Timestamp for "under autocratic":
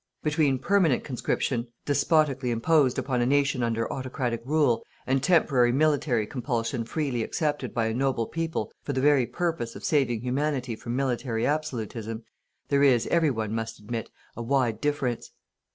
3.61-4.41